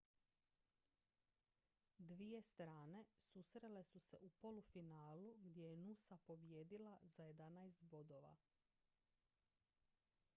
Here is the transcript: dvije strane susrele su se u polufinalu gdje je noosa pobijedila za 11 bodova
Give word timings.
dvije 2.11 2.41
strane 2.43 3.03
susrele 3.15 3.83
su 3.83 3.99
se 3.99 4.17
u 4.21 4.29
polufinalu 4.29 5.33
gdje 5.37 5.67
je 5.67 5.77
noosa 5.77 6.17
pobijedila 6.17 6.97
za 7.03 7.23
11 7.23 7.73
bodova 7.81 8.35